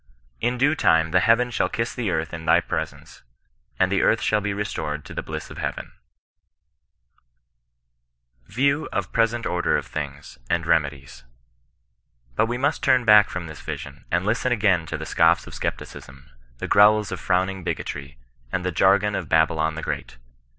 In 0.39 0.57
due 0.57 0.73
time 0.73 1.11
the 1.11 1.19
heaven 1.19 1.51
shall 1.51 1.69
kiss 1.69 1.93
the 1.93 2.09
earth 2.09 2.33
in 2.33 2.45
thy 2.47 2.59
presence, 2.59 3.21
and 3.79 3.91
the 3.91 4.01
earth 4.01 4.19
shall 4.19 4.41
be 4.41 4.51
restored 4.51 5.05
to 5.05 5.13
the 5.13 5.21
bliss 5.21 5.51
of 5.51 5.59
heaven. 5.59 5.91
172 8.47 8.87
OBBISTIAN 8.87 8.87
KOK 8.87 8.89
BESISTAKCS. 8.89 8.89
VIEW 8.95 8.97
OF 8.97 9.13
PBESENT 9.13 9.45
ORDER 9.51 9.77
OF 9.77 9.91
TfixxTGS, 9.91 10.37
AlNt 10.49 10.65
REMEDIES. 10.65 11.23
But 12.35 12.45
we 12.47 12.57
must 12.57 12.81
turn 12.81 13.05
back 13.05 13.29
from 13.29 13.45
this 13.45 13.61
Tision, 13.61 14.05
and 14.09 14.25
listen 14.25 14.51
again 14.51 14.87
to 14.87 14.97
the 14.97 15.05
scoffs 15.05 15.45
of 15.45 15.53
scepticism, 15.53 16.31
the 16.57 16.67
growls 16.67 17.11
of 17.11 17.19
frowning 17.19 17.63
bigotry, 17.63 18.17
and 18.51 18.65
the 18.65 18.71
jargon 18.71 19.13
of 19.13 19.29
Babylon 19.29 19.75
the 19.75 19.83
great. 19.83 20.17